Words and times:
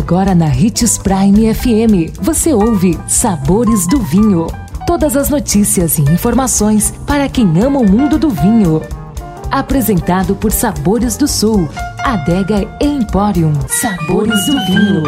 Agora 0.00 0.34
na 0.34 0.46
Ritz 0.46 0.96
Prime 0.96 1.54
FM, 1.54 2.18
você 2.22 2.54
ouve 2.54 2.98
Sabores 3.06 3.86
do 3.86 4.00
Vinho. 4.00 4.46
Todas 4.86 5.14
as 5.14 5.28
notícias 5.28 5.98
e 5.98 6.02
informações 6.02 6.90
para 7.06 7.28
quem 7.28 7.46
ama 7.62 7.80
o 7.80 7.88
mundo 7.88 8.18
do 8.18 8.30
vinho. 8.30 8.80
Apresentado 9.50 10.34
por 10.34 10.52
Sabores 10.52 11.18
do 11.18 11.28
Sul, 11.28 11.68
Adega 12.02 12.66
Emporium. 12.80 13.52
Sabores 13.68 14.46
do 14.46 14.52
Vinho. 14.64 15.02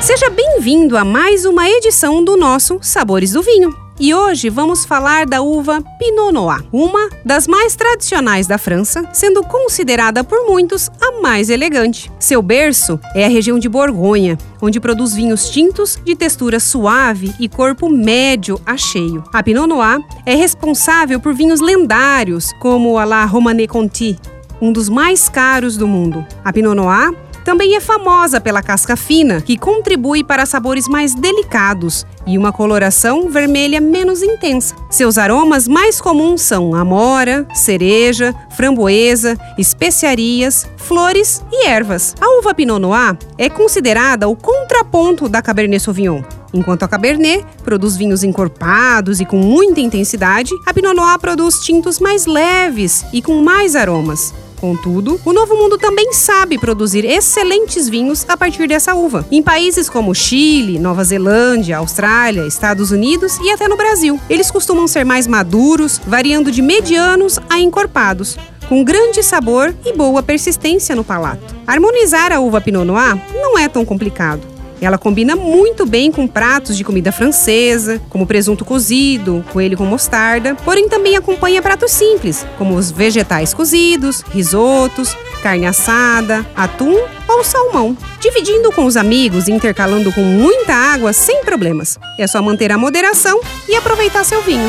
Seja 0.00 0.30
bem-vindo 0.30 0.96
a 0.96 1.04
mais 1.04 1.44
uma 1.44 1.68
edição 1.68 2.24
do 2.24 2.34
nosso 2.34 2.78
Sabores 2.80 3.32
do 3.32 3.42
Vinho. 3.42 3.76
E 4.04 4.12
hoje 4.12 4.50
vamos 4.50 4.84
falar 4.84 5.26
da 5.26 5.42
uva 5.42 5.80
Pinot 5.96 6.32
Noir, 6.32 6.64
uma 6.72 7.08
das 7.24 7.46
mais 7.46 7.76
tradicionais 7.76 8.48
da 8.48 8.58
França, 8.58 9.08
sendo 9.12 9.44
considerada 9.44 10.24
por 10.24 10.44
muitos 10.44 10.90
a 11.00 11.20
mais 11.20 11.48
elegante. 11.48 12.10
Seu 12.18 12.42
berço 12.42 12.98
é 13.14 13.24
a 13.24 13.28
região 13.28 13.60
de 13.60 13.68
Borgonha, 13.68 14.36
onde 14.60 14.80
produz 14.80 15.14
vinhos 15.14 15.48
tintos 15.50 16.00
de 16.04 16.16
textura 16.16 16.58
suave 16.58 17.32
e 17.38 17.48
corpo 17.48 17.88
médio 17.88 18.60
a 18.66 18.76
cheio. 18.76 19.22
A 19.32 19.40
Pinot 19.40 19.68
Noir 19.68 20.00
é 20.26 20.34
responsável 20.34 21.20
por 21.20 21.32
vinhos 21.32 21.60
lendários, 21.60 22.52
como 22.58 22.98
a 22.98 23.04
La 23.04 23.24
Romanée 23.24 23.68
Conti, 23.68 24.18
um 24.60 24.72
dos 24.72 24.88
mais 24.88 25.28
caros 25.28 25.76
do 25.76 25.86
mundo. 25.86 26.26
A 26.44 26.52
Pinot 26.52 26.74
Noir 26.74 27.14
também 27.44 27.76
é 27.76 27.80
famosa 27.80 28.40
pela 28.40 28.62
casca 28.62 28.96
fina, 28.96 29.40
que 29.40 29.56
contribui 29.56 30.24
para 30.24 30.46
sabores 30.46 30.88
mais 30.88 31.14
delicados 31.14 32.06
e 32.26 32.38
uma 32.38 32.52
coloração 32.52 33.28
vermelha 33.28 33.80
menos 33.80 34.22
intensa. 34.22 34.74
Seus 34.90 35.18
aromas 35.18 35.66
mais 35.66 36.00
comuns 36.00 36.42
são 36.42 36.74
amora, 36.74 37.46
cereja, 37.54 38.34
framboesa, 38.56 39.36
especiarias, 39.58 40.66
flores 40.76 41.42
e 41.50 41.66
ervas. 41.66 42.14
A 42.20 42.38
uva 42.38 42.54
Pinot 42.54 42.80
Noir 42.80 43.16
é 43.36 43.48
considerada 43.48 44.28
o 44.28 44.36
contraponto 44.36 45.28
da 45.28 45.42
Cabernet 45.42 45.82
Sauvignon. 45.82 46.22
Enquanto 46.54 46.82
a 46.82 46.88
Cabernet 46.88 47.44
produz 47.64 47.96
vinhos 47.96 48.22
encorpados 48.22 49.20
e 49.20 49.24
com 49.24 49.38
muita 49.38 49.80
intensidade, 49.80 50.50
a 50.66 50.74
Pinot 50.74 50.94
Noir 50.94 51.18
produz 51.18 51.60
tintos 51.60 51.98
mais 51.98 52.26
leves 52.26 53.04
e 53.12 53.22
com 53.22 53.42
mais 53.42 53.74
aromas. 53.74 54.34
Contudo, 54.62 55.20
o 55.24 55.32
Novo 55.32 55.56
Mundo 55.56 55.76
também 55.76 56.12
sabe 56.12 56.56
produzir 56.56 57.04
excelentes 57.04 57.88
vinhos 57.88 58.24
a 58.28 58.36
partir 58.36 58.68
dessa 58.68 58.94
uva, 58.94 59.26
em 59.28 59.42
países 59.42 59.90
como 59.90 60.14
Chile, 60.14 60.78
Nova 60.78 61.02
Zelândia, 61.02 61.78
Austrália, 61.78 62.46
Estados 62.46 62.92
Unidos 62.92 63.38
e 63.38 63.50
até 63.50 63.66
no 63.66 63.76
Brasil. 63.76 64.20
Eles 64.30 64.52
costumam 64.52 64.86
ser 64.86 65.04
mais 65.04 65.26
maduros, 65.26 66.00
variando 66.06 66.52
de 66.52 66.62
medianos 66.62 67.40
a 67.50 67.58
encorpados, 67.58 68.38
com 68.68 68.84
grande 68.84 69.20
sabor 69.24 69.74
e 69.84 69.92
boa 69.94 70.22
persistência 70.22 70.94
no 70.94 71.02
palato. 71.02 71.56
Harmonizar 71.66 72.30
a 72.30 72.38
uva 72.38 72.60
Pinot 72.60 72.84
Noir 72.84 73.20
não 73.34 73.58
é 73.58 73.68
tão 73.68 73.84
complicado. 73.84 74.51
Ela 74.82 74.98
combina 74.98 75.36
muito 75.36 75.86
bem 75.86 76.10
com 76.10 76.26
pratos 76.26 76.76
de 76.76 76.82
comida 76.82 77.12
francesa, 77.12 78.02
como 78.10 78.26
presunto 78.26 78.64
cozido, 78.64 79.44
coelho 79.52 79.76
com 79.78 79.84
mostarda, 79.84 80.56
porém 80.56 80.88
também 80.88 81.16
acompanha 81.16 81.62
pratos 81.62 81.92
simples, 81.92 82.44
como 82.58 82.74
os 82.74 82.90
vegetais 82.90 83.54
cozidos, 83.54 84.22
risotos, 84.32 85.16
carne 85.40 85.66
assada, 85.66 86.44
atum 86.56 86.96
ou 87.28 87.44
salmão. 87.44 87.96
Dividindo 88.20 88.72
com 88.72 88.84
os 88.84 88.96
amigos 88.96 89.46
e 89.46 89.52
intercalando 89.52 90.12
com 90.12 90.22
muita 90.22 90.74
água 90.74 91.12
sem 91.12 91.44
problemas. 91.44 91.96
É 92.18 92.26
só 92.26 92.42
manter 92.42 92.72
a 92.72 92.78
moderação 92.78 93.40
e 93.68 93.76
aproveitar 93.76 94.24
seu 94.24 94.42
vinho. 94.42 94.68